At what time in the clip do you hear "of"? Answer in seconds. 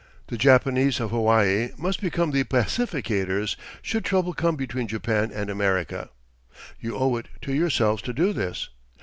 0.99-1.11